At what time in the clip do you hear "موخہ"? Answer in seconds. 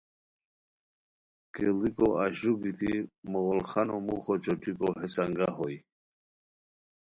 4.05-4.35